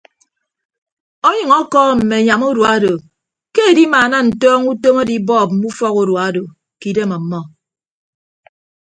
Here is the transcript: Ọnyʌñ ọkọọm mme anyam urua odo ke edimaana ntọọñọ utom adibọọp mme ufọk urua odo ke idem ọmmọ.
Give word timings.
Ọnyʌñ 1.27 1.51
ọkọọm 1.59 1.93
mme 2.01 2.15
anyam 2.21 2.41
urua 2.49 2.69
odo 2.77 2.93
ke 3.53 3.61
edimaana 3.71 4.17
ntọọñọ 4.27 4.67
utom 4.73 4.97
adibọọp 5.01 5.49
mme 5.53 5.65
ufọk 5.71 5.95
urua 6.01 6.21
odo 6.29 6.43
ke 6.79 6.85
idem 6.91 7.11
ọmmọ. 7.17 7.39